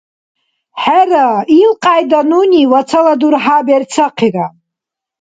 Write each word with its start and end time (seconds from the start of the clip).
ХӀера, 0.81 1.29
илкьяйда 1.61 2.21
нуни 2.29 2.61
вацала 2.71 3.13
дурхӀя 3.19 3.57
берцахъира. 3.65 4.47